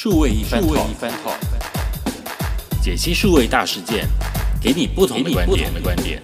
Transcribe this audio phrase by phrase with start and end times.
[0.00, 1.36] 数位一番 talk，
[2.80, 4.06] 解析数位大事件，
[4.62, 5.44] 给你不同的观
[5.96, 6.22] 点。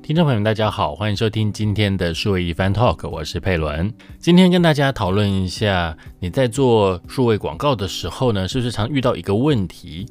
[0.00, 3.92] 听众朋友们，大家好，欢迎收听今天的数位一番 talk，我是佩伦。
[4.20, 10.06] 今天跟大家讨论一下，你在做数位广告的时候呢，是不是常遇到一个问题，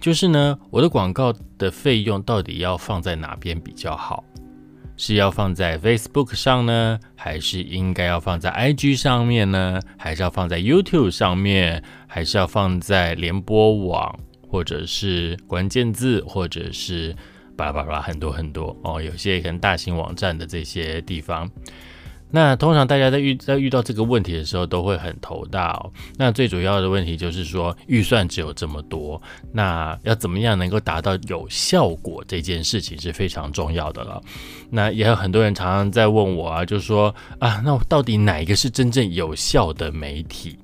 [0.00, 4.22] 就是呢，我的广告的费用到底要放在哪边比较好？
[4.96, 9.80] 是要放在 Facebook 上呢，还是应该要放在 IG 上面呢？
[9.98, 11.82] 还是要放在 YouTube 上面？
[12.06, 17.14] 还是要放在联播网，或者是关键字，或者是？
[17.56, 21.48] 巴拉巴拉很多很多哦，有些可能大型网站的这些地方，
[22.34, 25.92] 那通常大家在遇在遇到这个问题的时候都会很头大哦。
[26.16, 34.20] 那最主要的问题就是说预算只有这么多，那要怎么样能够达到有效果这件事情是非常重要的了。
[34.68, 40.58] 那也有很多人常常在问我啊，就是说啊，那到底哪一个是真正有效的媒体？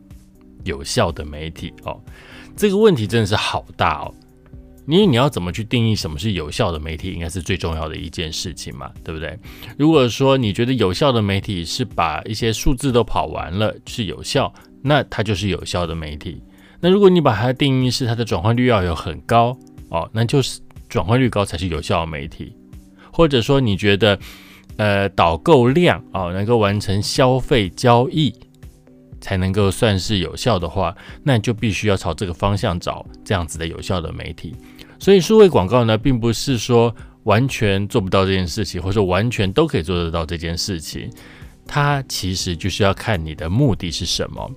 [0.65, 1.99] 有效的媒体哦，
[2.57, 4.13] 这个问题真的是好大哦。
[4.91, 9.39] 因为你要怎么去定义什么是有效的媒体，应该是最重要的一件事情嘛，对不对？
[9.79, 14.53] 如果说你觉得有效的媒体是把一些数字都跑完了是有效，
[14.83, 16.43] 那它就是有效的媒体。
[16.81, 19.57] 那如果你把它定义是它的转换率要有很高
[19.91, 22.57] 哦，那就是转换率高才是有效的媒体。
[23.13, 24.19] 或者说你觉得
[24.77, 28.35] 呃导购量哦能够完成消费交易
[29.21, 34.55] 才能够算是有效的话，那就必须要朝这个方向找这样子的有效的媒体。
[35.01, 41.11] 所以数位广告呢，并不是说完全做不到这件事情，或者说完全都可以做得到这件事情。
[41.67, 44.51] 它其实就是要看你的目的是什么。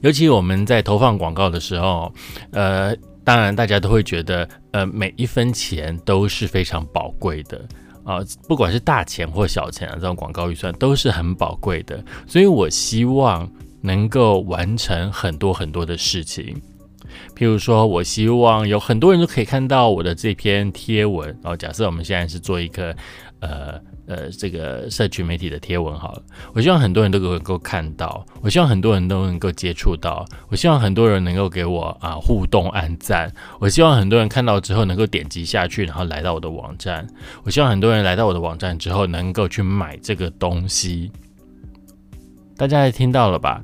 [0.00, 2.12] 尤其我们在投放广告的时候，
[2.50, 7.64] 呃，当然大家都会觉得，呃，每一分钱都是非常宝贵的
[8.04, 8.18] 啊，
[8.48, 12.04] 不管是大钱或小钱啊，这种广告预算都是很宝贵的。
[12.26, 13.48] 所以我希望
[13.80, 16.60] 能够完成很多很多的事情。
[17.36, 21.28] 譬如说，我希望有很多人都可以看到我的这篇贴文。
[21.42, 22.94] 然后，假设我们现在是做一个
[23.40, 26.22] 呃呃这个社区媒体的贴文好了，
[26.54, 33.32] 我希望很多人都能够看到，我希望很多人都能够接触到，我希望很多人能够给我啊互动、按赞。
[33.58, 37.06] 我希望很多人看到之后能够点击下去，然后来到我的网站。
[37.44, 41.10] 我希望很多人来到我的网站之后能够去买这个东西。
[42.56, 43.62] 大家也听到了吧？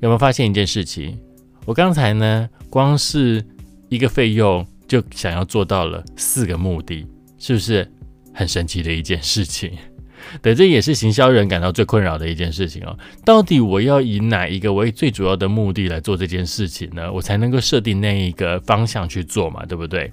[0.00, 1.18] 有没有发现一件事情？
[1.64, 3.44] 我刚才呢，光是
[3.88, 7.06] 一个费用就想要做到了四个目的，
[7.38, 7.90] 是不是
[8.32, 9.72] 很神奇的一件事情？
[10.42, 12.98] 对，这也是行销人感到最困扰的一件事情哦。
[13.24, 17.12] 到底我要以哪一个为最主要的目的来做这件事情呢？
[17.12, 20.10] 我才能够设定那一个方向去做嘛，对不对？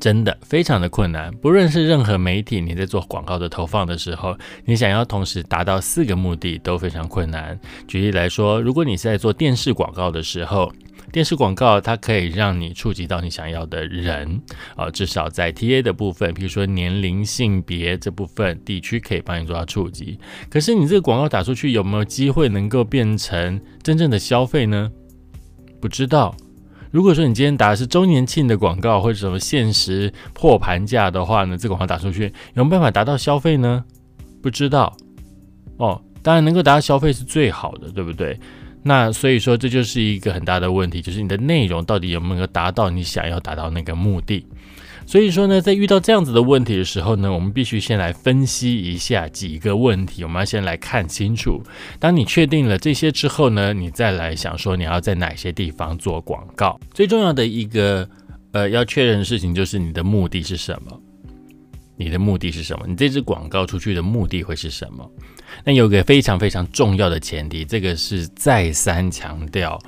[0.00, 7.58] 真的非常的困难，不论是任何媒体，你在做广告的投放的时候，你想要同时达到四个目的都非常困难。
[7.86, 10.72] 举例来说，如果你是在做电视广告的时候，
[11.10, 14.40] 电视广告它可以让你触及到你想要的人
[14.76, 20.18] 啊，至少在 TA 的部分，比如说年龄、性别这部分地区可以帮你做到触及。
[20.50, 24.90] 可是你这个广告打出去有没有机会能够变成真正的消费呢？
[25.80, 26.36] 不知道。
[26.90, 33.84] 如果说你今天打的是周年庆的广告或者什么限时破盘价的话呢，这广告打出去有没有办法达到消费呢？
[34.42, 34.96] 不知道
[35.76, 36.00] 哦。
[36.20, 38.38] 当然能够达到消费是最好的，对不对？
[38.82, 44.44] 那所以说这就是一个很大的问题，就是你的内容到底有没有达到你想要达到那个目的。
[45.08, 50.22] 所以说呢，在遇到这样子的问题的时候呢，我们必须先来分析一下几个问题。
[50.22, 51.62] 我们要先来看清楚。
[51.98, 56.78] 当你确定了这些之后呢，你再来想说你要在哪些地方做广告。
[56.92, 58.06] 最重要的一个
[58.52, 61.00] 呃要确认的事情就是你的目的是什么？
[61.96, 62.84] 你的目的是什么？
[62.86, 65.10] 你这支广告出去的目的会是什么？
[65.64, 69.80] 那有个非常非常重要的前提，这个是再三强调。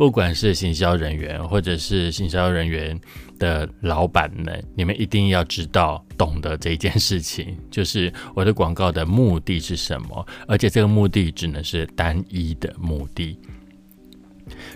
[0.00, 2.98] 不管是行销人员，或者是行销人员
[3.38, 13.38] 的老板们，你们一定要知道、懂得这件事情， 就是我的广告的目的是什么，而且这个目的只能是单一的目的。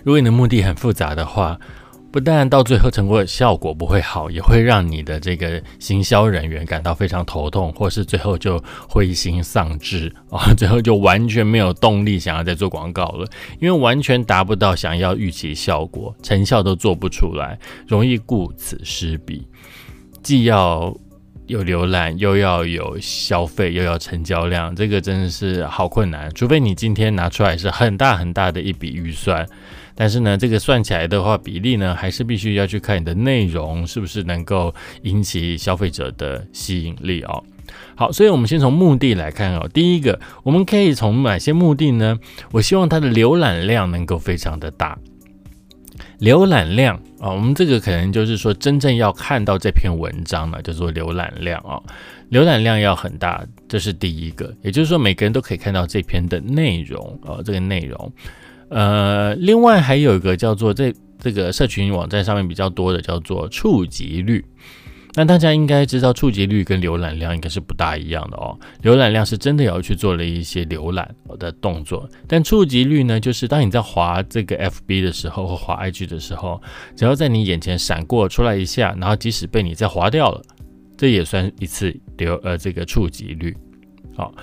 [0.03, 1.59] 如果你的目的很复杂的话，
[2.15, 8.57] 不但到最后成果效果不会好，也会让你的这个行销人员感到非常头痛，或是最后就
[8.87, 13.27] 灰心丧志啊，最后就完全没有动力想要再做广告了，
[13.59, 19.45] 因为完全达不到想要预期效果，成效都做不出来，容易顾此失彼，
[20.23, 20.95] 既要
[21.47, 29.45] 有浏览，又要有消费，又要成交量，这个真的是好困难，除非你今天拿出来是很大很大的一笔预算。
[29.95, 37.41] 但是呢，这个算起来的话，比例呢，还是必须要去看你的内容是不是能够引起消费者的吸引力哦。
[37.95, 39.67] 好，所以我们先从目的来看哦。
[39.73, 42.19] 第一个，我们可以从哪些目的呢？
[42.51, 44.97] 我希望它的浏览量能够非常的大。
[46.19, 51.79] 浏览量啊，我们这个可能就是说，真正要看到这篇文章呢，叫做浏览量啊，
[52.31, 54.53] 浏览量要很大，这是第一个。
[54.61, 58.11] 也就是说，每个人都可以看到这篇的内容啊，这个内容。
[58.69, 64.43] 呃，另外还有一个叫做这这个社群网站上面比较多的叫做触及率。
[65.17, 68.59] 那大家应该知道，触及率跟浏览量应该是不大一样的哦。
[68.83, 71.09] 浏览量是真的要去做了一些浏览
[71.39, 76.61] 的动作，但触及率呢，就是当你在滑这个 FB 的时候或滑 IG 的时候，
[76.97, 80.41] 只要在你眼前闪过出来一下，然后即使被你再划掉了，
[80.97, 83.55] 这也算一次流呃这个触及率。
[84.17, 84.33] 好，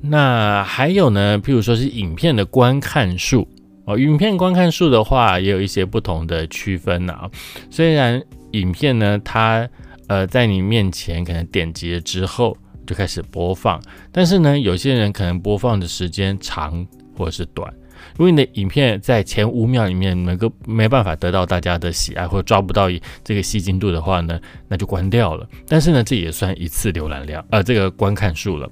[0.00, 3.46] 那还有呢，譬如说是影片的观看数
[3.84, 7.28] 哦，影片观看数的话也有一些不同的区分啊。
[7.70, 8.22] 虽然
[8.52, 9.68] 影片呢，它
[10.06, 12.56] 呃，在你面前可能点击了之后
[12.86, 13.80] 就开始播放，
[14.12, 16.86] 但是呢，有些人可能播放的时间长
[17.16, 17.72] 或者是短。
[18.18, 22.88] 如果你的影片在前五秒里面能够没办法得到大家的喜爱，或抓不到
[23.22, 25.48] 这个吸睛度的话呢，那就关掉了。
[25.68, 28.68] 但是呢，这也算一次浏览量，呃，这个观看数了。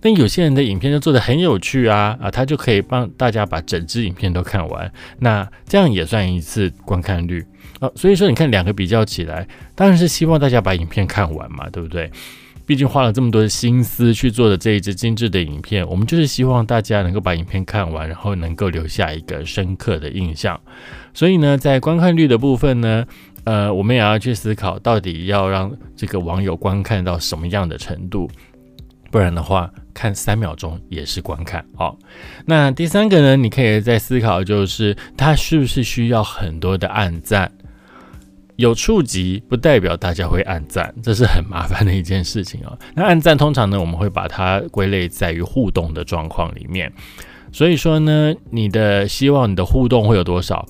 [0.00, 7.46] 但有些人的影片就做的很有趣啊，啊，他就可以帮大家把整支影片都看完，那这样也算一次观看率。
[7.78, 9.46] 啊，所以说你看两个比较起来，
[9.76, 12.10] 当然是希望大家把影片看完嘛，对不对？
[12.68, 20.60] 毕竟花了这么多的心思去做的这一支精致的影片，我们就是希望大家能够把影片看完，然后能够留下一个深刻的印象。
[21.14, 23.06] 所以呢，在观看率的部分呢，
[23.44, 28.30] 呃，我们也要去思考，到底要让这个网友观看到什么样的程度，
[29.10, 31.64] 不然的话，看三秒钟也是观看。
[31.74, 31.98] 好，
[32.44, 37.50] 那第三个呢，你可以在思考，就是它是不是需要很多的按赞。
[38.58, 42.76] 有触及不代表大家会按赞，这是很麻烦的一件事情啊。
[42.92, 46.92] 那按赞通常呢，我们会把它归类在于互动的状况里面。
[47.52, 50.66] 所以说呢，你的希望你的互动会有多少？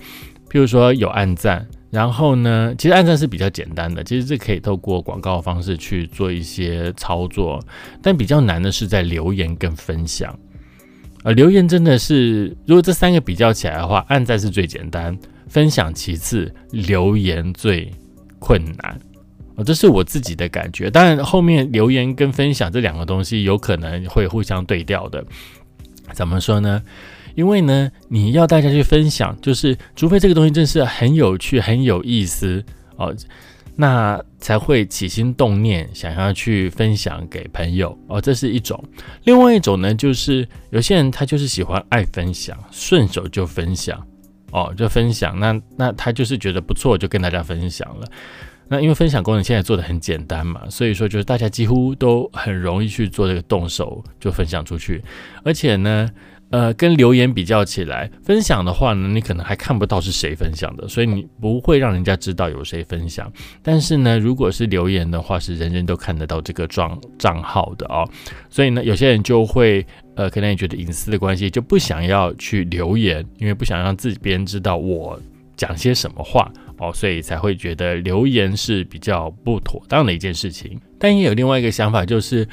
[0.51, 7.59] 譬如说有按赞，然后呢，其实按赞是比较简单的，其实这可以透过广告方式去做一些操作，
[8.03, 10.39] 但比较难的是在留言跟分享。
[11.25, 15.19] 呃，留言真的是，如果这三个比较起来的话，按赞是最简单。
[15.49, 17.91] 分享其次，留言最
[18.39, 19.01] 困难
[19.57, 20.91] 哦，这是我自己的感觉。
[20.91, 25.25] 当然，后面留言跟分享这两个东西有可能会互相对调的。
[26.13, 26.83] 怎么说呢？
[27.35, 32.65] 因为呢，你要大家去分享，就是除非这个东西真是很有趣、很有意思
[32.97, 33.15] 哦，
[33.77, 38.83] 那才会起心动念想要去分享给朋友哦，这是一种。
[39.25, 44.05] 另外一种呢，就是有些人他就是喜欢爱分享，顺手就分享。
[44.51, 48.07] 哦，就分享，那那他就是觉得不错，就跟大家分享了。
[48.69, 55.03] 那因为分享功能现在做的很简单嘛，所以说就是大家几乎都很容易去做这个动手就分享出去，
[55.45, 56.11] 而且呢。
[56.51, 63.31] 呃，跟留言比较起来，分享的话呢，你可能还看不到是谁分享的，所以你不会让人家知道有谁分享。
[63.63, 68.09] 但是呢，如果是留言的话，是人人都看得到这个账账号的哦。
[68.49, 69.87] 所以呢，有些人就会
[70.17, 75.21] 呃，可能也觉得隐私的关系，就不想要去留言，因为不想让自己别人知道我
[75.55, 80.81] 讲些什么话哦，所以才会觉得留言是比较不妥当的一件事情。
[80.99, 82.49] 但也有另外一个想法，就是。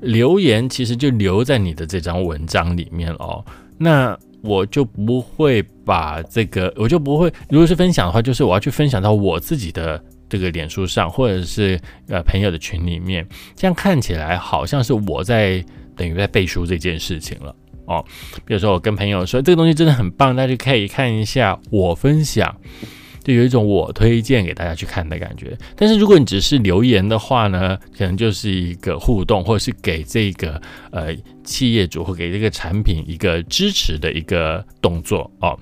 [0.00, 3.44] 留言其实就留在你的这张文章里面哦，
[3.78, 15.64] 那我就不会把这个，我就不会，如果是分享的话，就是我要去分享到我自己的这个脸书上，或者是呃朋友的群里面，这样看起来好像是我在
[15.96, 17.54] 等于在背书这件事情了
[17.86, 18.04] 哦。
[18.44, 22.54] 比如说我跟朋友说这个东西真的很棒，大家可以看一下我分享。
[23.24, 30.60] 就有一种我推荐给大家去看的感觉，但是如果你只是留言的话呢，可能就是一个互动，或者是给这个
[30.92, 35.58] 呃企业主或给这个产品一个支持的一个动作哦。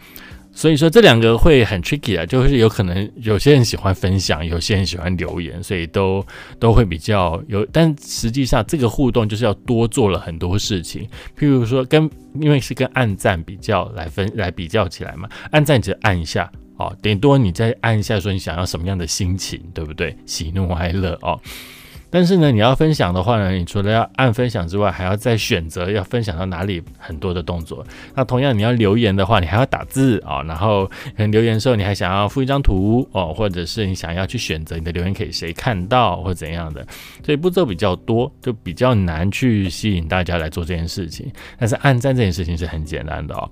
[0.55, 6.23] 所以说这两个会很 tricky 啊，就是有可能有些人喜欢分享，有些人喜欢留言，所以都
[6.59, 7.65] 都会比较有。
[7.73, 16.53] 但实际上这个互动就是要多做了很多事情，譬如说跟因为是跟按赞比较来分来比较起来嘛，按赞只按一下。
[16.83, 20.17] 哦，顶多你再按一下，说你想要什么样的心情，对不对？
[20.27, 21.39] 喜怒哀乐哦。
[22.15, 27.83] 但是呢，你要分享的话呢，你除了要按分享之外，还要再选择要分享到哪里，很多的动作。
[28.15, 30.43] 那同样，你要留言的话，你还要打字啊。
[30.43, 36.87] 然后可能留言的时候，你还想要附一张图哦，或者是你想要去选择你的留言给谁看到或怎样的，
[37.25, 41.33] 所以步骤比较多，就比较难去吸引大家来做这件事情。
[41.59, 43.51] 但是按赞这件事情是很简单的哦。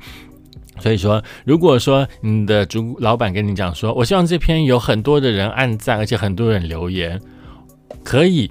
[0.80, 7.20] 所以说，如果说你的主老板跟你讲说，我希望这篇有很多的人按赞，而且很多人留言，
[8.02, 8.50] 可以，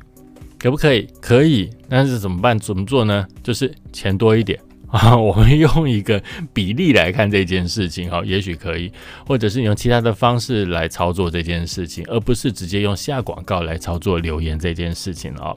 [0.58, 1.08] 可不可以？
[1.22, 2.58] 可以，但是怎么办？
[2.58, 3.26] 怎么做呢？
[3.42, 4.60] 就是钱多一点
[4.90, 6.22] 啊，我们用一个
[6.54, 8.92] 比例来看这件事情，哈，也许可以，
[9.28, 15.56] 或者是你用其他的方式来操作这件事情，而不是直接用下广告来操作留言这件事情哦。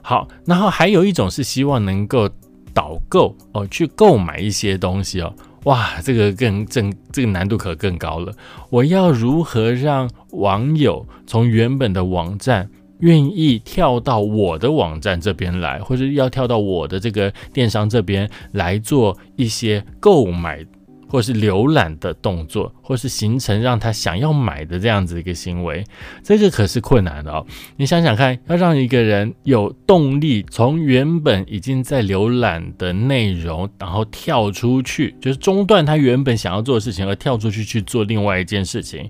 [0.00, 2.30] 好，然后还有一种是希望能够
[2.72, 5.34] 导购哦，去购买一些东西哦。
[5.66, 8.32] 哇，这个更正，这个难度可更高了。
[8.70, 12.68] 我要如何让网友从原本的网站？
[13.00, 20.64] 愿意跳到我的网站这边来，或者要跳到我的这个电商这边来做一些购买
[21.08, 25.84] 或是浏览的动作，或是形成让他想要买的这样子一个行为，
[26.22, 27.46] 这个可是困难的哦。
[27.76, 39.08] 你想想看，要让一个人有动力从原本已经在浏览的内容，然后跳出去，就是中断他原本想要做的事情，而跳出去去做另外一件事情，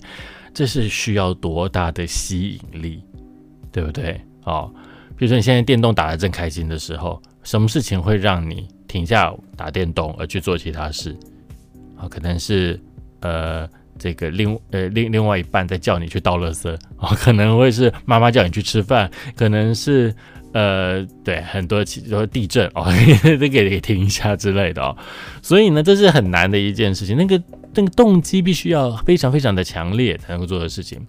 [0.53, 3.03] 这是需要多大的吸引力？
[3.73, 4.21] 对不对？
[4.45, 4.71] 哦，
[5.17, 11.17] 比如说你现在电动打得正开心的时候，什么事情会让你停下打电动而去做其他事？
[11.97, 12.81] 啊，可能是
[13.21, 20.15] 呃这个另呃另另外一半在叫你去倒垃圾啊，可能会是妈妈叫你去吃饭，可能是
[20.53, 22.87] 呃对很多其说地震哦，
[23.23, 24.97] 这个给停一下之类的哦。
[25.43, 27.43] 所以呢，这是很难的一件事情，那个
[27.75, 31.00] 那个动机必须要非常非常的强烈才能够做的事情。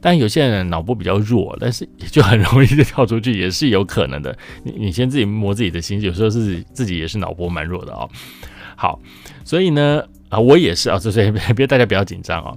[0.00, 4.36] 但有些人脑波比较弱，但是也就很容易就跳出去，也是有可能的。
[4.64, 8.08] 你你先自己摸自己的心，有时候是自己也是脑波蛮弱的哦。
[8.74, 8.98] 好，
[9.44, 12.56] 所以呢啊，我也是啊，所以 别大家不要紧张哦。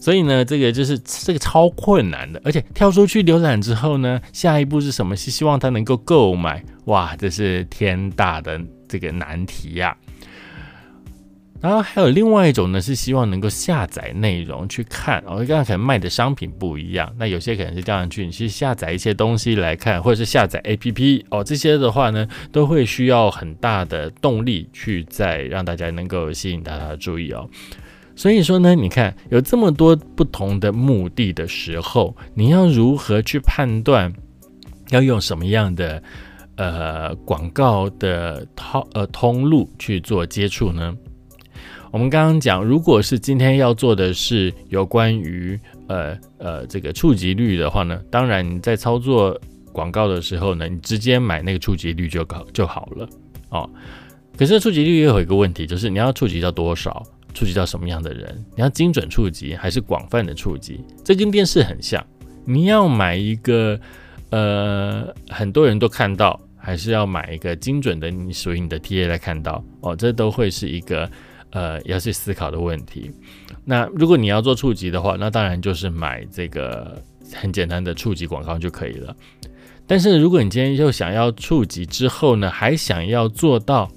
[0.00, 5.16] 所以呢，这个就是这个超困难的，而且跳出去浏览之后呢，下一步是什么？
[5.16, 9.96] 是希望他能够购买，哇，这是天大的这个难题呀。
[11.60, 27.48] 然后还有另外一种呢，是希望能够下载内容去看，哦，刚刚可能卖的商品不一样，那有些可能是这样去，你去下载一些东西来看，或者是下载 APP 哦，这些的话呢，都会需要很大的动力去再让大家能够吸引大家的注意哦。
[28.14, 34.12] 所以说呢，你看有这么多不同的目的的时候，你要如何去判断
[34.90, 36.02] 要用什么样的
[36.56, 40.96] 呃广告的套呃通路去做接触呢？
[41.96, 49.34] 我们刚刚讲，如果是今天要做的是有关于呃呃这个触及率的话呢，当然你在操作
[49.72, 53.08] 广告的时候呢，你直接买那个触及率就搞就好了
[53.48, 53.70] 哦。
[54.36, 58.44] 可是触及率也有一个问题，就是你要触及到多少，触及到什么样的人？
[58.54, 60.84] 你要精准触及还是广泛的触及？
[61.02, 62.06] 这跟电视很像，
[62.44, 63.80] 你要买一个
[64.28, 71.10] 呃很多人都看到，还是要买一个精准的你属于你的 TA 来看到哦，这都会是一个。
[71.50, 73.10] 呃，要去思考的问题。
[73.64, 77.02] 那如果你要做触及的话，那当然就是买这个
[77.34, 79.16] 很简单的触及广告就可以了。
[79.86, 83.88] 但是如果你今天又想要触及之后呢，还想要做到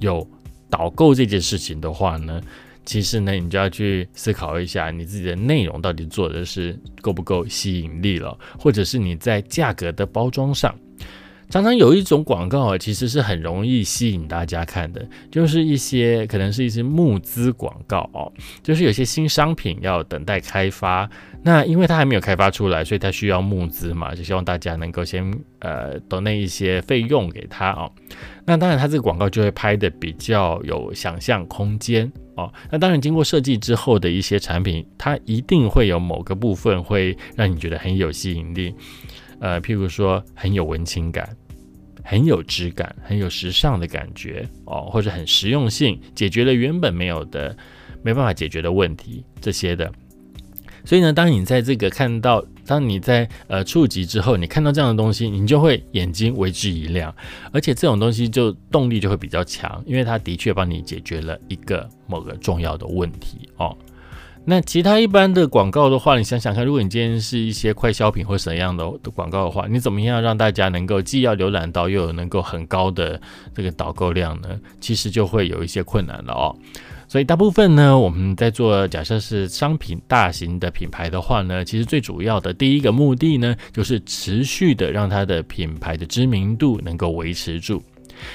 [0.00, 0.26] 有
[0.70, 2.40] 导购这件事情的话呢，
[2.84, 10.74] 其实呢，你就要去思考一下你自己的内容到底做的是够不够吸引力了，或者是你在价格的包装上。
[11.50, 18.30] 常常有一种广告啊，其实是很容易吸引大家看的，就是一些可能是一些募资广告哦，
[18.62, 21.08] 就是有些新商品要等待开发，
[21.42, 25.24] 那因为它还没有开发出来，所以它需要募资嘛，就希望大家能够先
[25.60, 27.90] 呃等那一些费用给他哦。
[28.44, 32.52] 那当然，它这个广告就会拍的比较有想象空间哦。
[32.70, 38.74] 那当然，经过设计之后的一些产品，它一定会有某个部分会让你觉得很有吸引力。
[39.40, 41.28] 呃，譬如说很有文青感，
[42.08, 47.54] 很有质感，很有时尚的感觉哦，或者很实用性，解决了原本没有的、
[48.02, 49.92] 没办法解决的问题，这些的。
[50.86, 57.14] 所以呢，当你在这个看到，当你在呃触及之后，你看到这样的东西，你就会眼睛为之一亮，
[57.52, 63.76] 而且这种东西就动力就会比较强，因为它的确帮你解决了一个某个重要的问题哦。
[64.44, 73.20] 那其他一般的广告的话，你想想看，如果你今天是一些快消品或怎样的广告的话，你怎么样让大家能够既要浏览到，又有能够很高的
[73.54, 74.48] 这个导购量呢？
[74.80, 76.56] 其实就会有一些困难了哦。
[77.06, 87.82] 所以大部分呢，我们在做假设是商品大型的品牌的话呢，其实最主要的第一个目的呢，就是持续的让它的品牌的知名度能够维持住。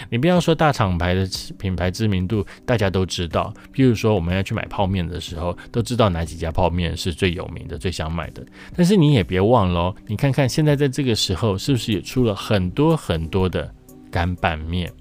[0.10, 3.54] 你不要说大厂牌的品牌知名度，大家都知道。
[3.74, 8.44] 譬如说，我们要去买泡面的时候，都知道哪几家泡面是最有名的、最想买的。
[8.76, 13.74] 但是你也别忘了，你看看现在在这个时候，是不是也出了很多很多的
[14.12, 14.92] 干拌面？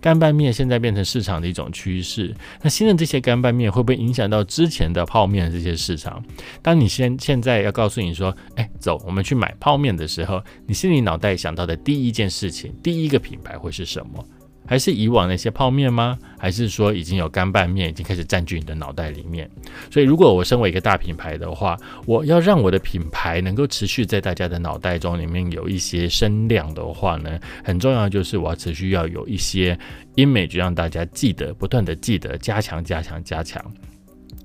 [0.00, 2.34] 干拌面现在变成市场的一种趋势。
[2.62, 6.22] 那新的这些干拌面会不会影响到之前的泡面这些市场？
[6.60, 14.24] 当你现现在要告诉你说，哎，走，我们去买泡面的时候，你心里脑袋想到的第一件事情，第一个品牌会是什么？
[14.66, 16.18] 还是以往那些泡面吗？
[16.38, 19.48] 还是说已经有干拌面已经开始占据你的脑袋里面？
[19.90, 21.76] 所以，如果我身为一个大品牌的话，
[22.06, 29.78] 我要让我的品牌能够持续在大家的脑袋中里面有一些声量的话呢，很重要就是我要持续要有一些
[30.16, 33.62] image 让大家记得，不断的记得，加强、加强、加强。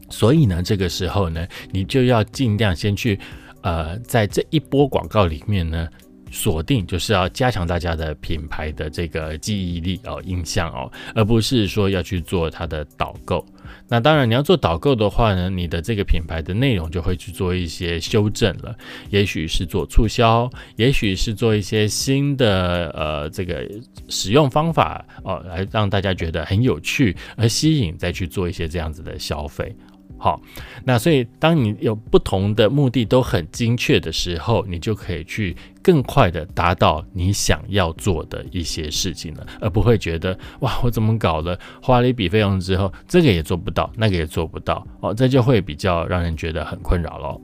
[0.10, 3.20] 所以呢，这个时候呢，你就要尽量先去，
[3.62, 5.88] 呃，在这一波广告里面呢。
[6.32, 13.46] 锁定就是要加强大家的品牌的这个记忆力哦、印象哦，而不是说要去做它的导购。
[13.90, 18.76] 那当然，你要做导购的话呢，你的这个品牌的内容就会去做一些修正了，
[19.10, 23.70] 也许是做促销，也许是做一些新的呃这个
[24.10, 29.76] 使用方法哦，来让大家觉得很有趣而吸引，再去做一些这样子的消费。
[30.18, 30.42] 好，
[30.84, 47.40] 那所以当你有不同的目的都很精确的时候，你就可以去更快的达到你想要做的一些事情了，而不会觉得哇，我怎么搞了，花了一笔费用之后，这个也做不到，那个也做不到，哦，这就会比较让人觉得很困扰喽。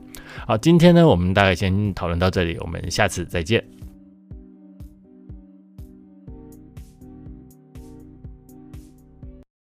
[0.46, 3.64] 好，今天呢，我们大概先讨论到这里，我们下次再见。